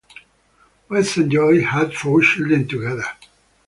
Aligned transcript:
West 0.89 1.17
and 1.17 1.31
Joy 1.31 1.61
had 1.61 1.93
four 1.93 2.21
children 2.23 2.67
together. 2.67 3.03